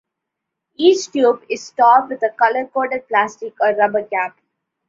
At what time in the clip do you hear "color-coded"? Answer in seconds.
2.31-3.07